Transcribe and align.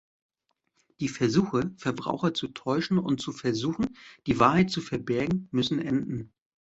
Die 0.99 1.09
Versuche, 1.09 1.75
Verbraucher 1.77 2.33
zu 2.33 2.47
täuschen 2.47 2.97
und 2.97 3.21
zu 3.21 3.31
versuchen, 3.31 3.95
die 4.25 4.39
Wahrheit 4.39 4.71
zu 4.71 4.81
verbergen, 4.81 5.47
müssen 5.51 5.77
enden. 5.77 6.33